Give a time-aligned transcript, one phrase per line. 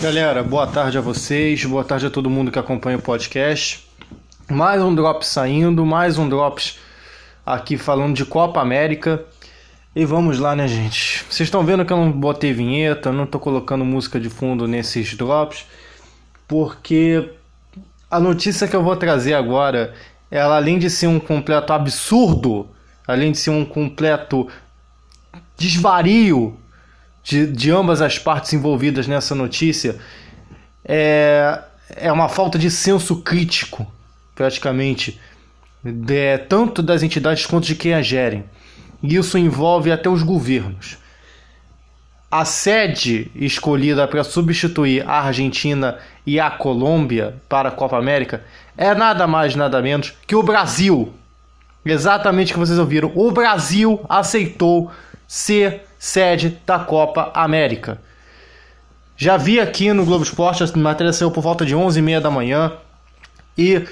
[0.00, 3.86] Galera, boa tarde a vocês, boa tarde a todo mundo que acompanha o podcast.
[4.48, 6.78] Mais um Drops saindo, mais um Drops
[7.44, 9.22] aqui falando de Copa América.
[9.94, 11.22] E vamos lá, né, gente?
[11.28, 15.14] Vocês estão vendo que eu não botei vinheta, não tô colocando música de fundo nesses
[15.14, 15.66] Drops,
[16.48, 17.32] porque
[18.10, 19.92] a notícia que eu vou trazer agora,
[20.30, 22.66] ela além de ser um completo absurdo,
[23.06, 24.48] além de ser um completo
[25.58, 26.58] desvario
[27.22, 29.98] de, de ambas as partes envolvidas nessa notícia
[30.84, 31.60] é,
[31.96, 33.86] é uma falta de senso crítico,
[34.34, 35.20] praticamente,
[35.82, 38.44] de, tanto das entidades quanto de quem a gerem.
[39.02, 40.98] E isso envolve até os governos.
[42.30, 48.44] A sede escolhida para substituir a Argentina e a Colômbia para a Copa América
[48.76, 51.12] é nada mais nada menos que o Brasil.
[51.84, 53.10] Exatamente o que vocês ouviram.
[53.16, 54.92] O Brasil aceitou
[55.30, 58.00] ser sede da Copa América.
[59.16, 62.72] Já vi aqui no Globo Esporte, a matéria saiu por volta de 11h30 da manhã,
[63.56, 63.86] e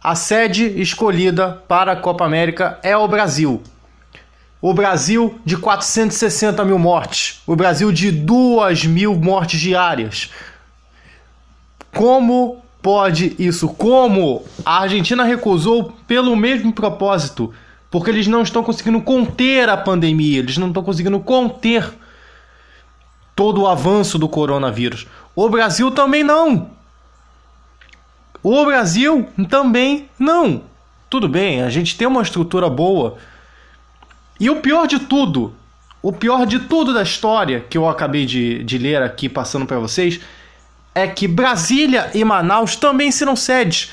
[0.00, 3.60] a sede escolhida para a Copa América é o Brasil.
[4.60, 10.30] O Brasil de 460 mil mortes, o Brasil de 2 mil mortes diárias.
[11.92, 13.68] Como pode isso?
[13.68, 17.52] Como a Argentina recusou pelo mesmo propósito
[17.92, 21.92] porque eles não estão conseguindo conter a pandemia, eles não estão conseguindo conter
[23.36, 25.06] todo o avanço do coronavírus.
[25.36, 26.70] O Brasil também não.
[28.42, 30.62] O Brasil também não.
[31.10, 33.18] Tudo bem, a gente tem uma estrutura boa.
[34.40, 35.54] E o pior de tudo,
[36.00, 39.78] o pior de tudo da história que eu acabei de, de ler aqui passando para
[39.78, 40.18] vocês,
[40.94, 43.92] é que Brasília e Manaus também serão sedes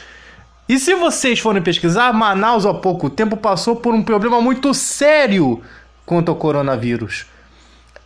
[0.69, 5.63] e se vocês forem pesquisar, Manaus há pouco tempo passou por um problema muito sério
[6.05, 7.25] quanto ao coronavírus.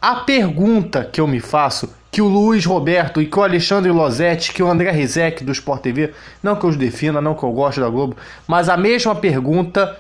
[0.02, 4.54] A pergunta que eu me faço, que o Luiz Roberto e que o Alexandre Losetti,
[4.54, 7.52] que o André Rizek do Sport TV, não que eu os defina, não que eu
[7.52, 8.16] gosto da Globo,
[8.48, 10.00] mas a mesma pergunta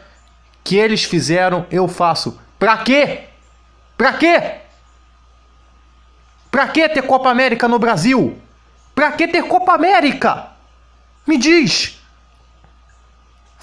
[0.64, 2.40] que eles fizeram, eu faço.
[2.58, 3.24] Pra quê?
[3.98, 4.42] Pra quê?
[6.50, 8.38] Pra que ter Copa América no Brasil?
[8.96, 10.48] Pra que ter Copa América?
[11.28, 12.03] Me diz!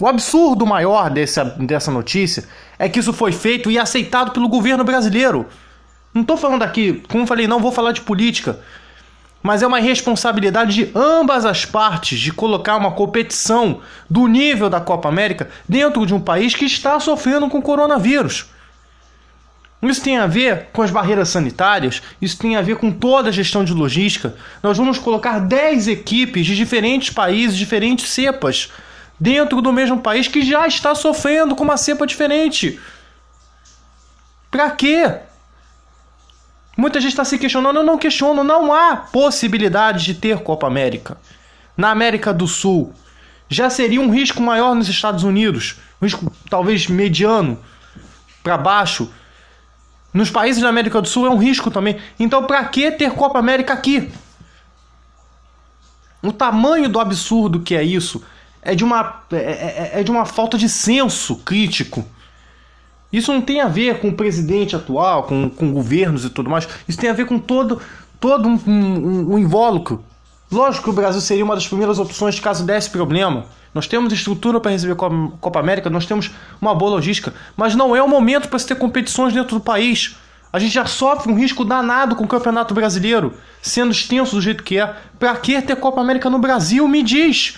[0.00, 2.44] O absurdo maior dessa, dessa notícia
[2.78, 5.46] é que isso foi feito e aceitado pelo governo brasileiro.
[6.14, 8.58] Não estou falando aqui, como falei, não vou falar de política,
[9.42, 14.80] mas é uma responsabilidade de ambas as partes de colocar uma competição do nível da
[14.80, 18.46] Copa América dentro de um país que está sofrendo com coronavírus.
[19.82, 23.32] Isso tem a ver com as barreiras sanitárias, isso tem a ver com toda a
[23.32, 24.34] gestão de logística.
[24.62, 28.70] Nós vamos colocar 10 equipes de diferentes países, diferentes cepas
[29.20, 32.80] dentro do mesmo país que já está sofrendo com uma cepa diferente.
[34.50, 35.18] Para quê?
[36.76, 41.18] Muita gente está se questionando, eu não questiono, não há possibilidade de ter Copa América.
[41.76, 42.94] Na América do Sul,
[43.48, 47.58] já seria um risco maior nos Estados Unidos, um risco talvez mediano
[48.42, 49.12] para baixo.
[50.12, 52.00] Nos países da América do Sul é um risco também.
[52.18, 54.10] Então, para que ter Copa América aqui?
[56.22, 58.22] O tamanho do absurdo que é isso
[58.62, 62.04] é de uma, é, é, é, de uma falta de senso crítico.
[63.12, 66.68] Isso não tem a ver com o presidente atual, com, com governos e tudo mais.
[66.86, 67.80] Isso tem a ver com todo,
[68.20, 70.04] todo um, um, um invólucro.
[70.50, 73.46] Lógico que o Brasil seria uma das primeiras opções caso desse problema.
[73.72, 78.02] Nós temos estrutura para receber Copa América, nós temos uma boa logística, mas não é
[78.02, 80.16] o momento para se ter competições dentro do país.
[80.52, 84.64] A gente já sofre um risco danado com o Campeonato Brasileiro, sendo extenso do jeito
[84.64, 84.96] que é.
[85.18, 86.86] Para que ter Copa América no Brasil?
[86.88, 87.56] Me diz.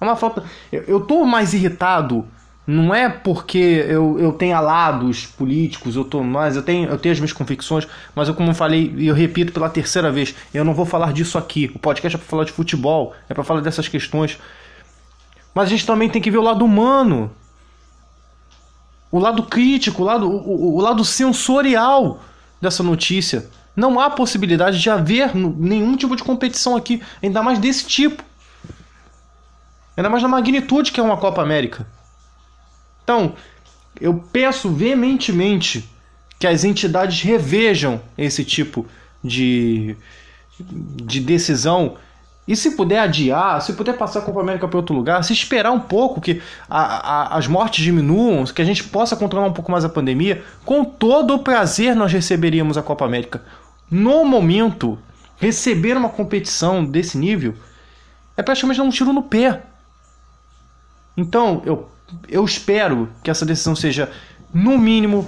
[0.00, 0.44] É uma falta.
[0.72, 2.26] Eu, eu tô mais irritado.
[2.66, 7.12] Não é porque eu, eu tenho lados políticos, eu tô mais, eu tenho, eu tenho
[7.12, 10.64] as minhas convicções, mas eu como eu falei e eu repito pela terceira vez, eu
[10.64, 11.70] não vou falar disso aqui.
[11.74, 14.38] O podcast é para falar de futebol, é para falar dessas questões.
[15.54, 17.30] Mas a gente também tem que ver o lado humano,
[19.12, 22.20] o lado crítico, o lado, o, o lado sensorial
[22.60, 23.46] dessa notícia.
[23.76, 28.24] Não há possibilidade de haver nenhum tipo de competição aqui, ainda mais desse tipo.
[29.96, 31.86] Ainda mais na magnitude que é uma Copa América.
[33.02, 33.34] Então,
[34.00, 35.88] eu peço veementemente
[36.38, 38.86] que as entidades revejam esse tipo
[39.22, 39.96] de,
[40.60, 41.96] de decisão.
[42.46, 45.70] E se puder adiar, se puder passar a Copa América para outro lugar, se esperar
[45.70, 49.72] um pouco que a, a, as mortes diminuam, que a gente possa controlar um pouco
[49.72, 53.42] mais a pandemia, com todo o prazer nós receberíamos a Copa América.
[53.90, 54.98] No momento,
[55.38, 57.54] receber uma competição desse nível
[58.36, 59.62] é praticamente um tiro no pé.
[61.16, 61.88] Então, eu,
[62.28, 64.10] eu espero que essa decisão seja,
[64.52, 65.26] no mínimo,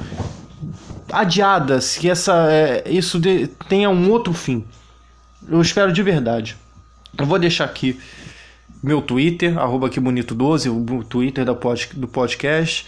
[1.13, 4.65] adiadas, que essa, é, isso de, tenha um outro fim.
[5.49, 6.57] Eu espero de verdade.
[7.17, 7.99] Eu vou deixar aqui
[8.83, 12.87] meu Twitter, arroba que bonito12, o Twitter da pod, do podcast.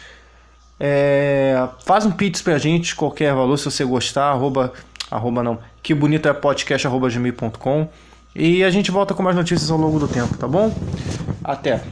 [0.79, 4.73] É, faz um pix pra gente, qualquer valor, se você gostar, arroba,
[5.11, 7.89] arroba não, que bonito é podcast, arroba gmail.com.
[8.35, 10.73] E a gente volta com mais notícias ao longo do tempo, tá bom?
[11.43, 11.83] Até!